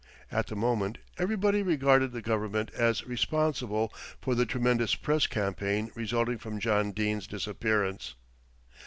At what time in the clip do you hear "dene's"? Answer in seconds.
6.91-7.27